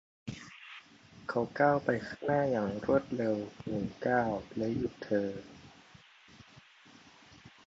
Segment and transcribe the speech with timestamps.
[1.27, 3.35] เขาก้าวไปข้างหน้าอย่างรวดเร็ว
[3.67, 5.29] หนึ่งก้าวและหยุดเธอ